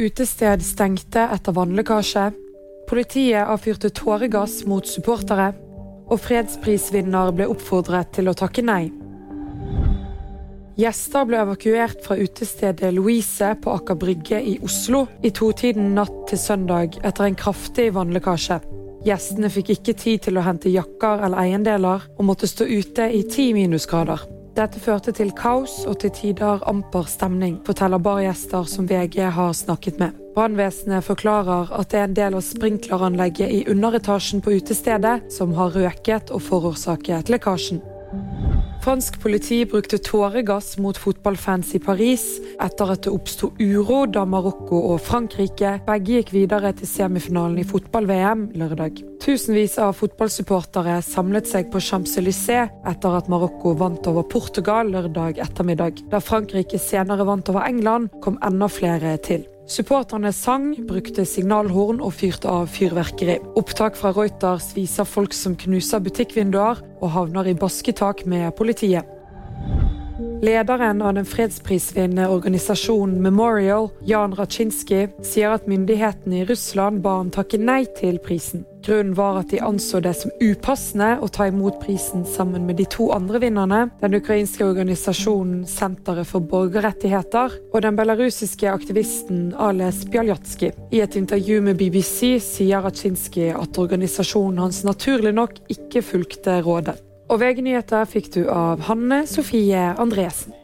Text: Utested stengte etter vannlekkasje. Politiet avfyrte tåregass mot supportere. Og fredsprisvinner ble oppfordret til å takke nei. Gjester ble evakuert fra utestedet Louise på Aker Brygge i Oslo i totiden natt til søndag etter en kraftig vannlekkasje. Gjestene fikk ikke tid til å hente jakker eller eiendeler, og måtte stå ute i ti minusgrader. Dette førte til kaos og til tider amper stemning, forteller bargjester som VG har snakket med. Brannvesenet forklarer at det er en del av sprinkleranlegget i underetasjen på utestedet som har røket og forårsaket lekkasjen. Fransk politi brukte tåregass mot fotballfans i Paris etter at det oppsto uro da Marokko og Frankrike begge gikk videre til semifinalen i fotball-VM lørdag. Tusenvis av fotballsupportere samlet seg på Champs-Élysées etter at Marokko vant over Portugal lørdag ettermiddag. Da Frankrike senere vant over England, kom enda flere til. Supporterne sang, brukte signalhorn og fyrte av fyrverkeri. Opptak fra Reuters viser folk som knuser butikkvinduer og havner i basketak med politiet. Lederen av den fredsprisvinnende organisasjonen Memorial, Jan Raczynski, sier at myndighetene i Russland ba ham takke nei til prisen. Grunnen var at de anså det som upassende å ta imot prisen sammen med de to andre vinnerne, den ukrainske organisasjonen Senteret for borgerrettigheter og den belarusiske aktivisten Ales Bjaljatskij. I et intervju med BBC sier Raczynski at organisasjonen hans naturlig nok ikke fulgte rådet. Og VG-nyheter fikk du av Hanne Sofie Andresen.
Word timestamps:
Utested 0.00 0.62
stengte 0.64 1.26
etter 1.28 1.52
vannlekkasje. 1.52 2.30
Politiet 2.88 3.44
avfyrte 3.44 3.90
tåregass 3.92 4.62
mot 4.64 4.88
supportere. 4.88 5.50
Og 6.08 6.22
fredsprisvinner 6.24 7.34
ble 7.36 7.44
oppfordret 7.52 8.08
til 8.16 8.30
å 8.30 8.34
takke 8.34 8.64
nei. 8.64 8.86
Gjester 10.80 11.28
ble 11.28 11.42
evakuert 11.42 12.00
fra 12.06 12.16
utestedet 12.16 12.94
Louise 12.96 13.52
på 13.60 13.76
Aker 13.76 14.00
Brygge 14.00 14.40
i 14.40 14.56
Oslo 14.64 15.04
i 15.20 15.34
totiden 15.36 15.92
natt 15.98 16.16
til 16.30 16.40
søndag 16.40 16.96
etter 17.04 17.28
en 17.28 17.36
kraftig 17.36 17.90
vannlekkasje. 17.92 18.62
Gjestene 19.04 19.52
fikk 19.52 19.74
ikke 19.76 19.98
tid 20.00 20.24
til 20.30 20.40
å 20.40 20.46
hente 20.48 20.72
jakker 20.72 21.26
eller 21.28 21.44
eiendeler, 21.44 22.08
og 22.16 22.28
måtte 22.32 22.48
stå 22.48 22.64
ute 22.64 23.12
i 23.12 23.26
ti 23.28 23.50
minusgrader. 23.52 24.39
Dette 24.56 24.80
førte 24.82 25.12
til 25.14 25.30
kaos 25.36 25.84
og 25.86 26.00
til 26.02 26.10
tider 26.14 26.64
amper 26.68 27.06
stemning, 27.08 27.60
forteller 27.66 28.02
bargjester 28.02 28.66
som 28.68 28.88
VG 28.90 29.22
har 29.36 29.54
snakket 29.54 30.00
med. 30.02 30.16
Brannvesenet 30.34 31.06
forklarer 31.06 31.70
at 31.78 31.92
det 31.92 32.00
er 32.00 32.08
en 32.08 32.18
del 32.18 32.38
av 32.38 32.44
sprinkleranlegget 32.46 33.50
i 33.50 33.62
underetasjen 33.70 34.42
på 34.42 34.56
utestedet 34.58 35.20
som 35.32 35.54
har 35.58 35.74
røket 35.74 36.34
og 36.34 36.42
forårsaket 36.46 37.30
lekkasjen. 37.30 37.82
Fransk 38.80 39.20
politi 39.20 39.66
brukte 39.66 39.98
tåregass 39.98 40.78
mot 40.78 40.96
fotballfans 40.96 41.74
i 41.76 41.78
Paris 41.84 42.22
etter 42.64 42.92
at 42.94 43.02
det 43.04 43.12
oppsto 43.12 43.50
uro 43.60 44.06
da 44.08 44.22
Marokko 44.24 44.78
og 44.94 45.02
Frankrike 45.04 45.74
begge 45.84 46.14
gikk 46.16 46.32
videre 46.32 46.72
til 46.78 46.88
semifinalen 46.88 47.60
i 47.60 47.66
fotball-VM 47.68 48.46
lørdag. 48.56 49.02
Tusenvis 49.20 49.76
av 49.84 49.92
fotballsupportere 50.00 50.96
samlet 51.04 51.52
seg 51.52 51.68
på 51.68 51.84
Champs-Élysées 51.84 52.72
etter 52.88 53.20
at 53.20 53.28
Marokko 53.28 53.76
vant 53.76 54.08
over 54.08 54.24
Portugal 54.24 54.88
lørdag 54.96 55.44
ettermiddag. 55.44 56.00
Da 56.08 56.24
Frankrike 56.24 56.80
senere 56.80 57.28
vant 57.28 57.52
over 57.52 57.68
England, 57.68 58.08
kom 58.24 58.40
enda 58.48 58.72
flere 58.72 59.18
til. 59.20 59.44
Supporterne 59.70 60.32
sang, 60.34 60.72
brukte 60.88 61.22
signalhorn 61.22 62.00
og 62.02 62.16
fyrte 62.18 62.50
av 62.50 62.72
fyrverkeri. 62.74 63.36
Opptak 63.54 63.94
fra 63.94 64.10
Reuters 64.16 64.72
viser 64.74 65.06
folk 65.06 65.36
som 65.36 65.54
knuser 65.54 66.02
butikkvinduer 66.02 66.80
og 66.98 67.12
havner 67.14 67.46
i 67.46 67.54
basketak 67.54 68.24
med 68.26 68.50
politiet. 68.58 69.06
Lederen 70.42 71.02
av 71.02 71.14
den 71.14 71.24
fredsprisvinnende 71.24 72.28
organisasjonen 72.28 73.22
Memorial, 73.22 73.90
Jan 74.04 74.32
Raczynski, 74.34 75.02
sier 75.20 75.52
at 75.52 75.66
myndighetene 75.68 76.38
i 76.40 76.46
Russland 76.48 77.02
ba 77.04 77.18
ham 77.18 77.28
takke 77.34 77.58
nei 77.60 77.82
til 77.98 78.16
prisen. 78.24 78.62
Grunnen 78.80 79.12
var 79.18 79.42
at 79.42 79.50
de 79.52 79.60
anså 79.60 80.00
det 80.00 80.14
som 80.16 80.32
upassende 80.40 81.10
å 81.20 81.28
ta 81.28 81.50
imot 81.50 81.76
prisen 81.82 82.24
sammen 82.24 82.64
med 82.64 82.80
de 82.80 82.86
to 82.88 83.10
andre 83.12 83.42
vinnerne, 83.42 83.82
den 84.00 84.16
ukrainske 84.16 84.64
organisasjonen 84.64 85.66
Senteret 85.68 86.30
for 86.32 86.40
borgerrettigheter 86.40 87.58
og 87.74 87.84
den 87.84 88.00
belarusiske 88.00 88.72
aktivisten 88.72 89.50
Ales 89.60 90.06
Bjaljatskij. 90.08 90.72
I 90.88 91.04
et 91.04 91.20
intervju 91.20 91.60
med 91.68 91.76
BBC 91.76 92.40
sier 92.40 92.80
Raczynski 92.88 93.50
at 93.52 93.76
organisasjonen 93.84 94.64
hans 94.64 94.80
naturlig 94.88 95.36
nok 95.36 95.60
ikke 95.68 96.00
fulgte 96.00 96.62
rådet. 96.64 97.09
Og 97.30 97.38
VG-nyheter 97.38 98.08
fikk 98.10 98.32
du 98.34 98.40
av 98.50 98.80
Hanne 98.88 99.22
Sofie 99.30 99.84
Andresen. 100.02 100.56